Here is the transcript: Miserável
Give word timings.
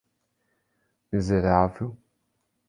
Miserável 1.11 1.95